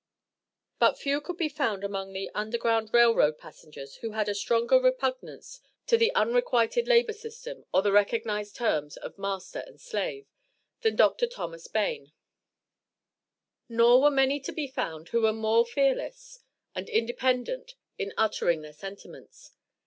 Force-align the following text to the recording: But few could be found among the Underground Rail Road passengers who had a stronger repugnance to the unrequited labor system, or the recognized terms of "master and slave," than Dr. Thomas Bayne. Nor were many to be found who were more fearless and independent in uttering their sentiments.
But 0.79 0.97
few 0.97 1.21
could 1.21 1.37
be 1.37 1.47
found 1.47 1.83
among 1.83 2.11
the 2.11 2.31
Underground 2.33 2.91
Rail 2.91 3.13
Road 3.13 3.37
passengers 3.37 3.97
who 3.97 4.13
had 4.13 4.27
a 4.27 4.33
stronger 4.33 4.77
repugnance 4.79 5.61
to 5.85 5.95
the 5.95 6.11
unrequited 6.15 6.87
labor 6.87 7.13
system, 7.13 7.65
or 7.71 7.83
the 7.83 7.91
recognized 7.91 8.55
terms 8.55 8.97
of 8.97 9.19
"master 9.19 9.59
and 9.59 9.79
slave," 9.79 10.25
than 10.81 10.95
Dr. 10.95 11.27
Thomas 11.27 11.67
Bayne. 11.67 12.13
Nor 13.69 14.01
were 14.01 14.09
many 14.09 14.39
to 14.39 14.51
be 14.51 14.65
found 14.65 15.09
who 15.09 15.21
were 15.21 15.33
more 15.33 15.67
fearless 15.67 16.39
and 16.73 16.89
independent 16.89 17.75
in 17.99 18.11
uttering 18.17 18.63
their 18.63 18.73
sentiments. 18.73 19.51